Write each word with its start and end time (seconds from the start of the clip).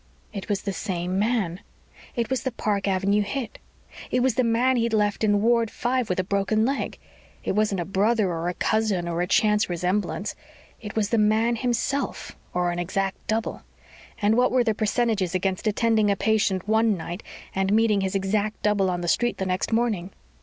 It 0.33 0.49
was 0.49 0.63
the 0.63 0.73
same 0.73 1.19
man. 1.19 1.59
It 2.15 2.31
was 2.31 2.41
the 2.41 2.51
Park 2.51 2.87
Avenue 2.87 3.21
hit. 3.21 3.59
It 4.09 4.21
was 4.21 4.33
the 4.33 4.43
man 4.43 4.77
he'd 4.77 4.93
left 4.95 5.23
in 5.23 5.43
Ward 5.43 5.69
Five 5.69 6.09
with 6.09 6.19
a 6.19 6.23
broken 6.23 6.65
leg. 6.65 6.97
It 7.43 7.51
wasn't 7.51 7.81
a 7.81 7.85
brother 7.85 8.29
or 8.29 8.49
a 8.49 8.55
cousin 8.55 9.07
or 9.07 9.21
a 9.21 9.27
chance 9.27 9.69
resemblance. 9.69 10.33
It 10.81 10.95
was 10.95 11.09
the 11.09 11.19
man 11.19 11.55
himself 11.57 12.35
or 12.51 12.71
an 12.71 12.79
exact 12.79 13.27
double. 13.27 13.61
And 14.19 14.35
what 14.35 14.51
were 14.51 14.63
the 14.63 14.73
percentages 14.73 15.35
against 15.35 15.67
attending 15.67 16.09
a 16.09 16.15
patient 16.15 16.67
one 16.67 16.97
night 16.97 17.21
and 17.53 17.71
meeting 17.71 18.01
his 18.01 18.15
exact 18.15 18.63
double 18.63 18.89
on 18.89 19.01
the 19.01 19.07
street 19.07 19.37
the 19.37 19.45
next 19.45 19.71
morning? 19.71 20.09